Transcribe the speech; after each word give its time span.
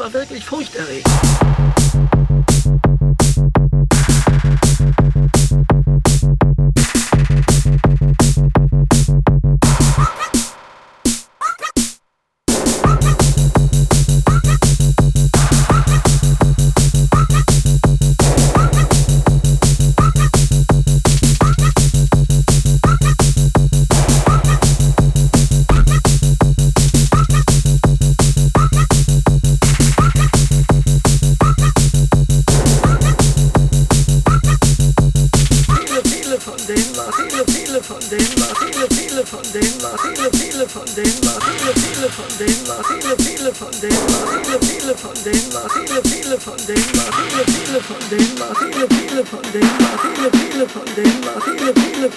war 0.00 0.12
wirklich 0.14 0.42
furchterregend. 0.46 1.59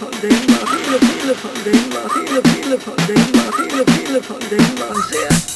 von 0.03 0.21
denen 0.21 0.49
war, 0.49 0.67
viele, 0.67 0.99
viele 0.99 1.35
von 1.35 1.63
denen 1.63 1.93
war, 1.93 2.09
viele, 2.09 2.41
viele 2.43 2.79
von 2.79 2.95
denen 3.07 3.35
war, 3.35 3.53
viele, 3.53 3.85
viele 3.91 4.23
von 4.23 4.39
denen 4.49 4.79
war 4.79 4.95
sehr. 5.09 5.52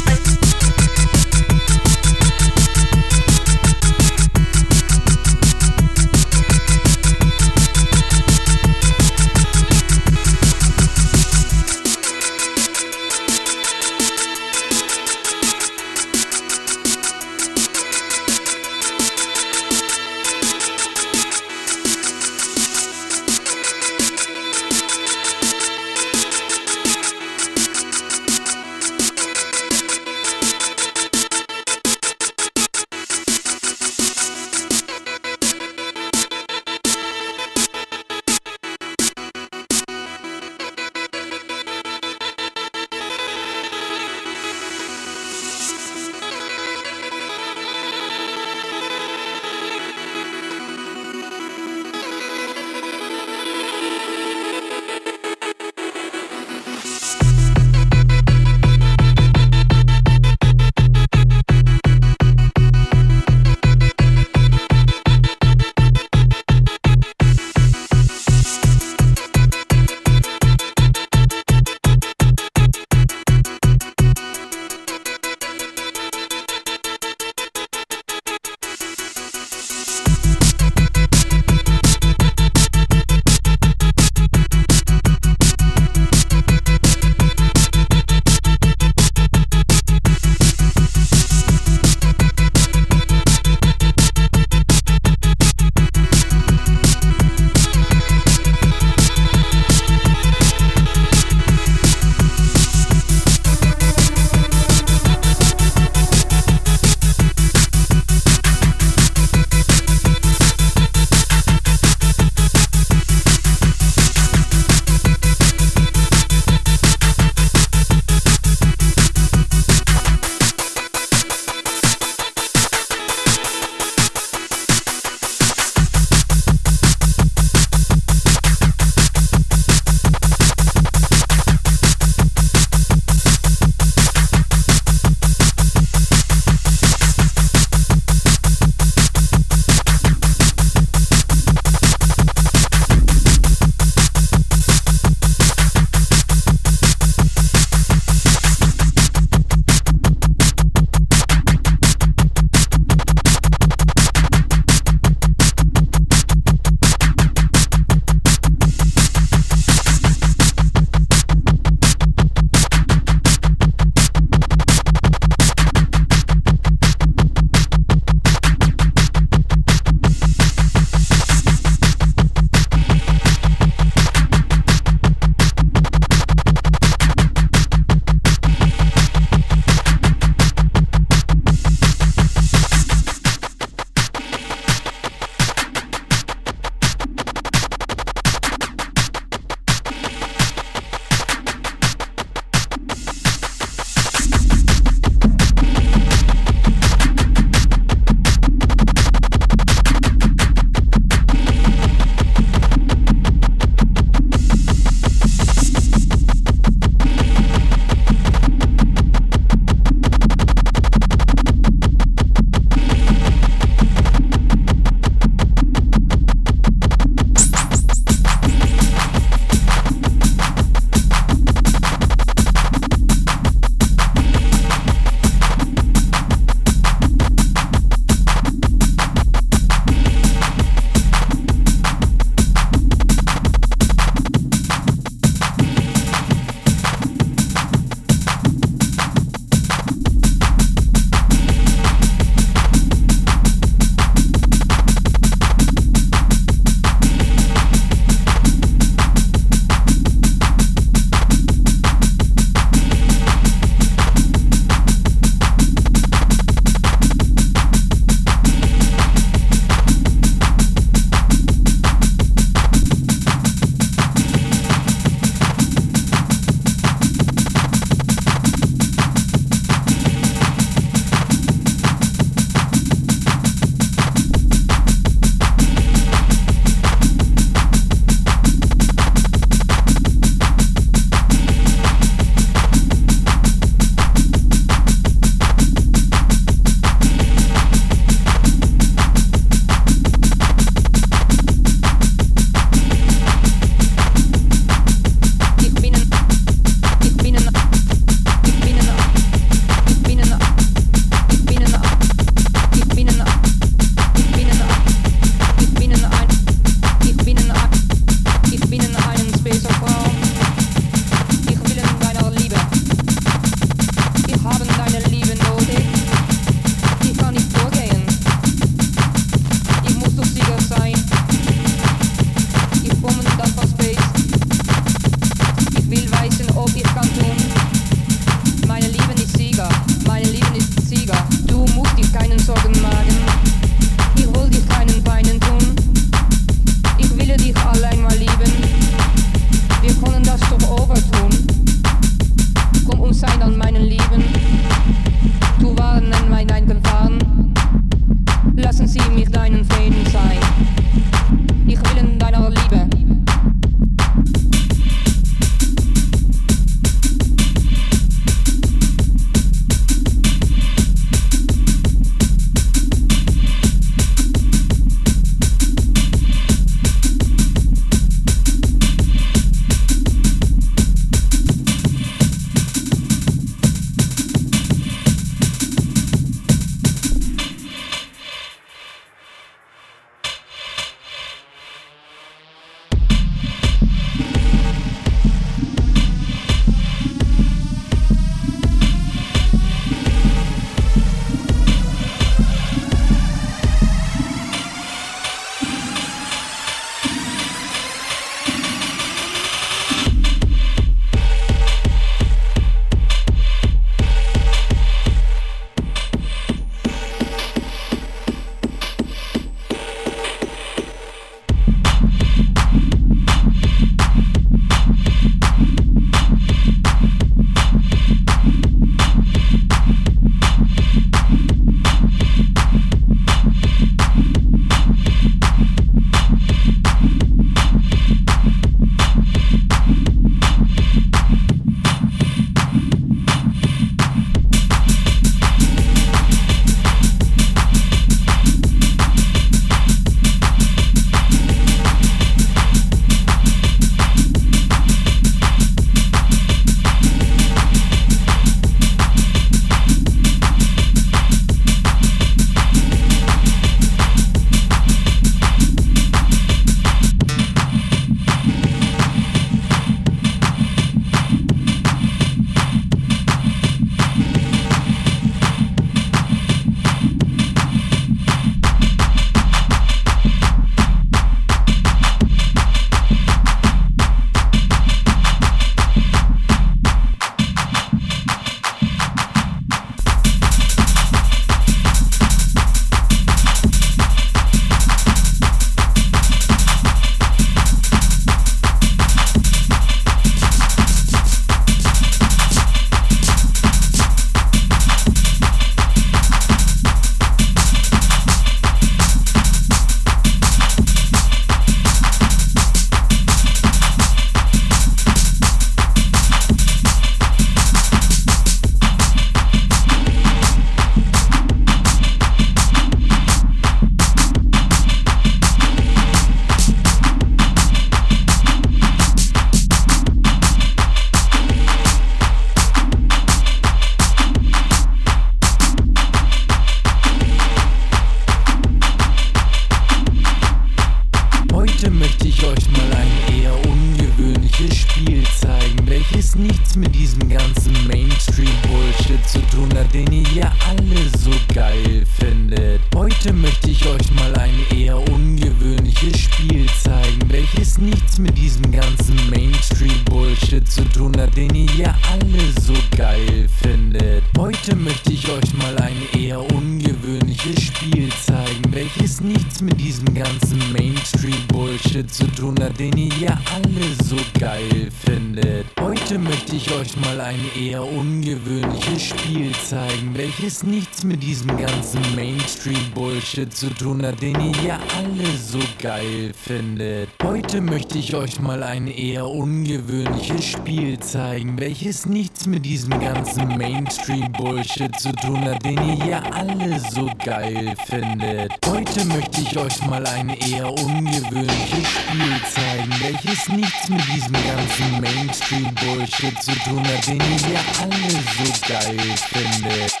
Mainstream-Bullshit 573.41 573.53
zu 573.53 573.69
tun 573.73 574.05
hat, 574.05 574.21
den 574.21 574.39
ihr 574.39 574.63
ja 574.63 574.79
alle 574.97 575.37
so 575.37 575.59
geil 575.81 576.31
findet. 576.33 577.09
Heute 577.23 577.61
möchte 577.61 577.97
ich 577.97 578.13
euch 578.13 578.39
mal 578.39 578.61
ein 578.61 578.87
eher 578.87 579.27
ungewöhnliches 579.27 580.45
Spiel 580.45 580.99
zeigen, 580.99 581.59
welches 581.59 582.05
nichts 582.05 582.45
mit 582.45 582.65
diesem 582.65 582.99
ganzen 582.99 583.57
Mainstream-Bullshit 583.57 584.99
zu 584.99 585.11
tun 585.13 585.41
hat, 585.41 585.63
den 585.65 585.77
ihr 585.87 586.05
ja 586.05 586.23
alle 586.31 586.79
so 586.91 587.09
geil 587.23 587.73
findet. 587.87 588.51
Heute 588.67 589.05
möchte 589.05 589.41
ich 589.41 589.57
euch 589.57 589.85
mal 589.87 590.05
ein 590.05 590.29
eher 590.29 590.71
ungewöhnliches 590.71 591.87
Spiel 591.87 592.41
zeigen, 592.53 592.93
welches 593.01 593.49
nichts 593.49 593.89
mit 593.89 594.03
diesem 594.13 594.33
ganzen 594.33 595.01
Mainstream-Bullshit 595.01 596.41
zu 596.41 596.51
tun 596.69 596.83
hat, 596.87 597.07
den 597.07 597.19
ihr 597.19 597.53
ja 597.53 597.61
alle 597.81 598.11
so 598.37 598.67
geil 598.67 598.99
findet. 599.17 600.00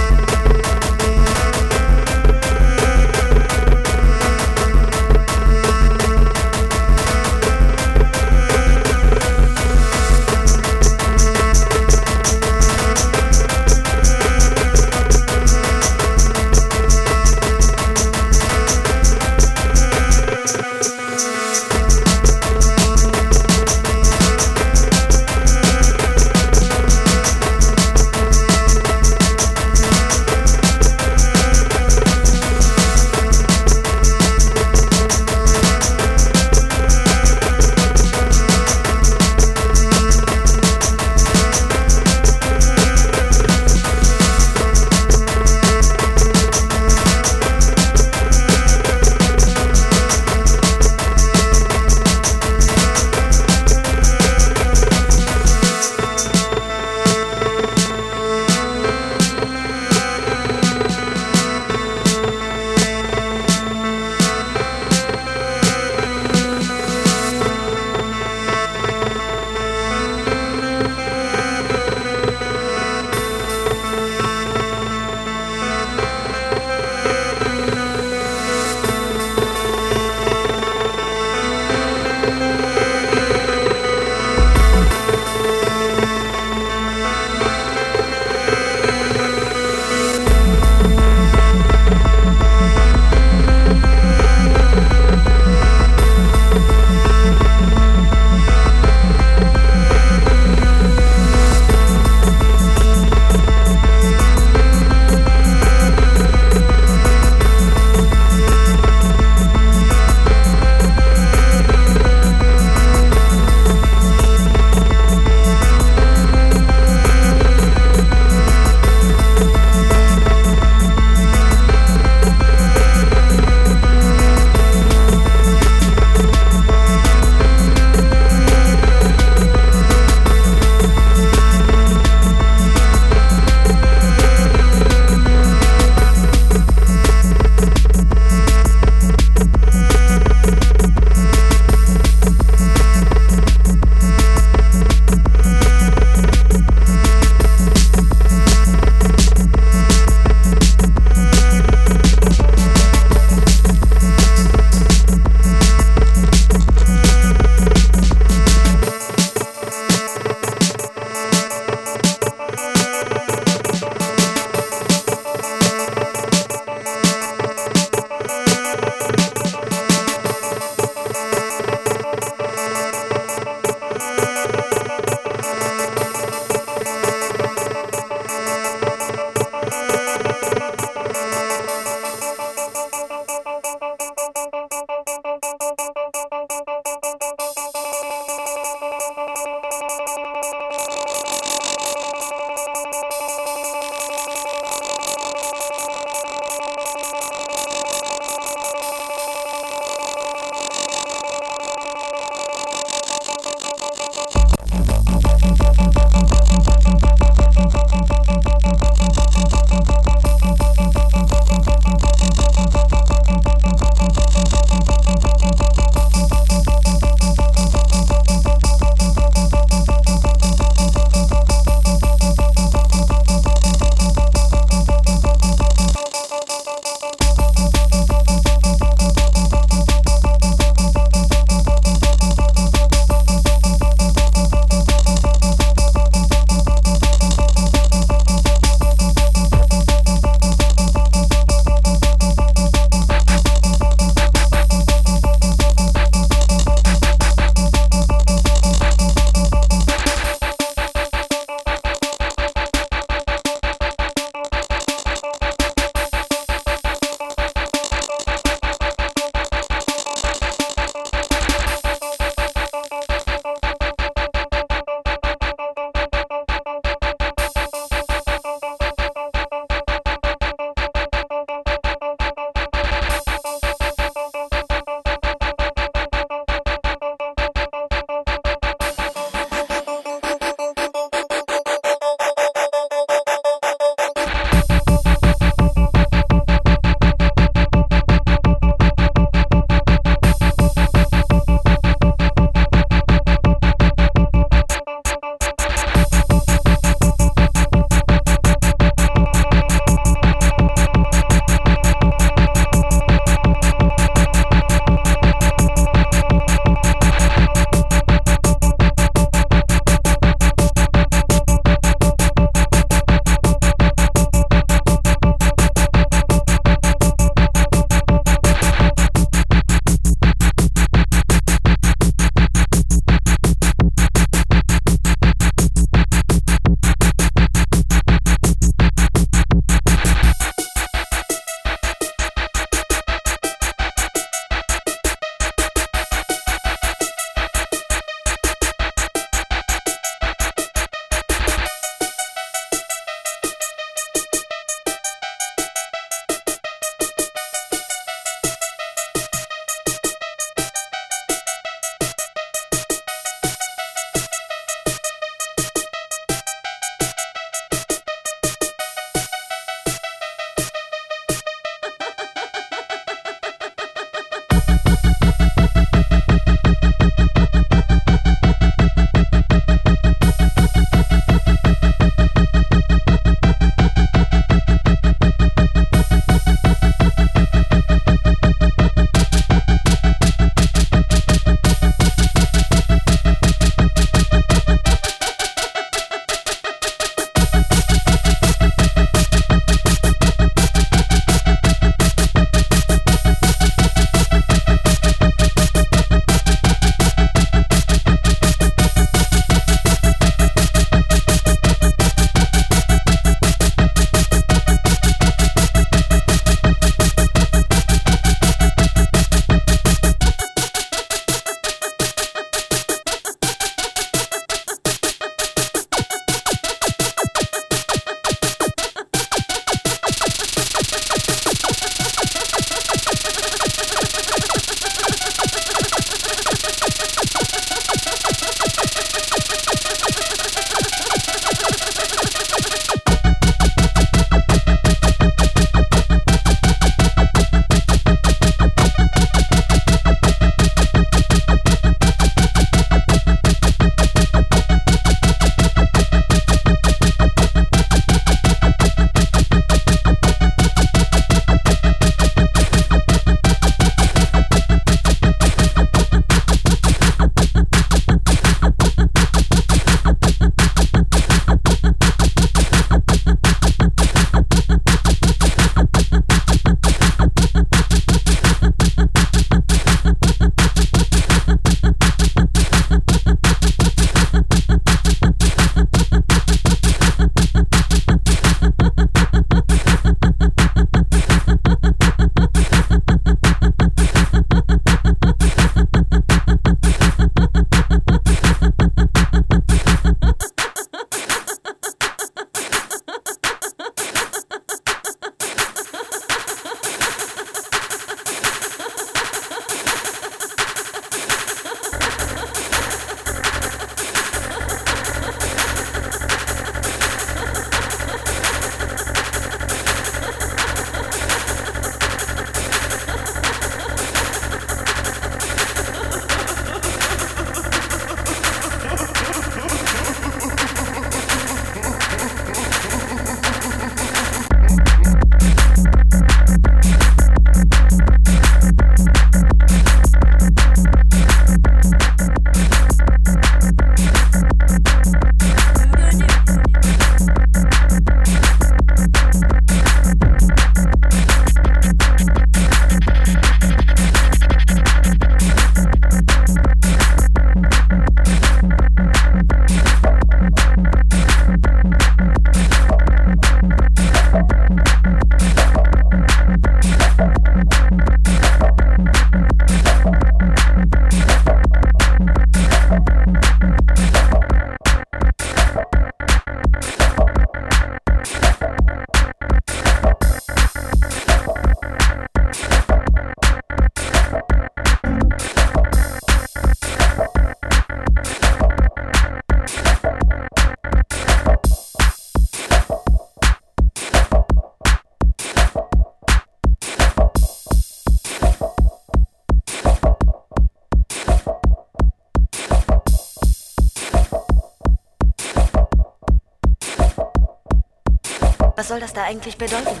Das 599.04 599.12
da 599.12 599.24
eigentlich 599.24 599.58
bedeuten? 599.58 600.00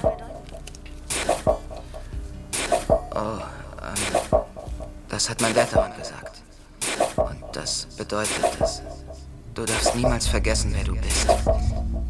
Oh, 2.88 3.38
ähm, 3.82 4.40
das 5.10 5.28
hat 5.28 5.42
mein 5.42 5.52
dauernd 5.54 5.98
gesagt. 5.98 6.42
Und 7.16 7.44
das 7.52 7.86
bedeutet, 7.98 8.58
dass 8.58 8.80
du 9.52 9.66
darfst 9.66 9.94
niemals 9.94 10.26
vergessen, 10.26 10.72
wer 10.74 10.84
du 10.84 10.96
bist. 10.96 11.26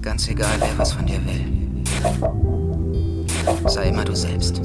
Ganz 0.02 0.28
egal, 0.28 0.54
wer 0.60 0.78
was 0.78 0.92
von 0.92 1.04
dir 1.04 1.20
will. 1.26 1.84
Sei 3.66 3.88
immer 3.88 4.04
du 4.04 4.14
selbst. 4.14 4.60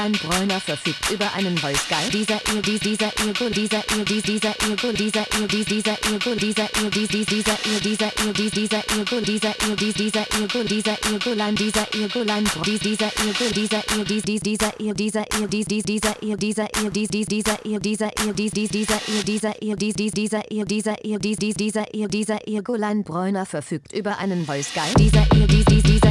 Fräulein 0.00 0.12
Bräuner 0.12 0.60
verfügt 0.60 1.10
über 1.10 1.30
einen 1.34 1.62
Wolfgang. 1.62 2.10
Dieser 2.10 2.40
ihr, 2.54 2.62
dies, 2.62 2.80
dieser 2.80 3.12
ihr, 3.18 3.34
gut, 3.34 3.54
dieser 3.54 3.82
ihr, 3.94 4.04
dies, 4.06 4.22
dieser 4.22 4.54
ihr, 4.66 4.76
gut, 4.76 4.98
dieser 4.98 5.26
ihr, 5.38 5.46
dies, 5.46 5.66
dieser 5.66 5.90
ihr, 5.90 6.18
gut, 6.18 6.40
dieser 6.40 6.68
ihr, 6.80 6.90
dies, 6.90 7.08
dies, 7.08 7.26
dieser 7.26 7.52
ihr, 7.52 7.80
dieser 7.80 8.06
ihr, 8.24 8.32
dies, 8.32 8.50
dieser 8.50 8.82
ihr, 8.96 9.04
gut, 9.04 9.28
dieser 9.28 9.54
ihr, 9.68 9.76
dies, 9.76 9.94
dieser 9.94 10.20
ihr, 10.20 10.48
gut, 10.48 10.70
dieser 10.70 10.96
ihr, 11.04 11.18
Gulein, 11.18 11.54
dieser 11.54 11.86
ihr, 11.94 12.08
dieser 12.08 12.38
ihr 12.38 12.62
dies, 12.64 12.80
dieser 12.80 13.10
ihr, 13.18 13.34
gut, 13.34 13.56
dieser 13.56 13.82
ihr, 13.94 14.04
dieser 14.04 14.24
ihr 14.24 14.24
dies, 14.24 14.40
dieser 14.40 14.80
ihr, 14.80 14.94
dieser 14.94 15.24
ihr, 15.38 15.46
dies, 15.48 15.66
dies, 15.66 15.84
dieser 15.84 16.22
ihr, 16.22 16.36
dieser 16.36 16.66
ihr, 16.80 16.90
dies, 16.90 17.08
dies, 17.10 17.26
dieser 17.26 17.64
ihr, 17.66 17.80
dieser 17.80 18.10
ihr, 18.22 18.32
dies, 18.32 18.50
dies, 18.52 18.70
dieser 18.70 19.02
ihr, 19.02 19.24
dieser 19.24 19.62
ihr, 19.62 19.76
dies, 19.76 19.94
dies, 19.94 20.12
dieser 20.12 20.50
ihr, 20.50 20.64
dieser 20.64 21.04
ihr, 21.04 21.18
dies, 21.18 21.36
dies, 21.36 21.54
dieser 21.54 21.94
ihr, 21.94 22.08
dieser 22.08 22.48
ihr, 22.48 22.62
Gulein 22.62 23.04
Bräuner 23.04 23.44
verfügt 23.44 23.92
über 23.92 24.16
einen 24.18 24.48
Wolfsgeil. 24.48 24.94
Dieser 24.96 25.26
ihr, 25.34 25.46
dies, 25.46 25.64
dies, 25.66 25.82
dieser 25.82 26.09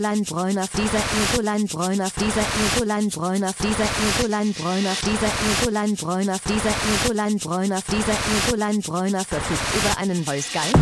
Irgoland 0.00 0.30
Bräuner, 0.30 0.66
dieser 0.74 1.02
Irgoland 1.20 1.70
Bräuner, 1.70 2.08
dieser 2.16 2.40
Irgoland 2.64 3.14
Bräuner, 3.14 3.52
dieser 3.62 3.84
Irgoland 3.84 4.56
Bräuner, 4.56 4.96
dieser 5.04 5.30
Irgoland 5.60 6.00
Bräuner, 6.00 6.38
dieser 6.48 6.74
Irgoland 7.04 7.42
Bräuner, 7.42 7.82
dieser 7.86 8.16
Irgoland 8.48 8.86
Bräuner 8.86 9.22
verfügt 9.26 9.60
über 9.76 9.98
einen 9.98 10.24
Voice 10.24 10.52
Guide. 10.54 10.78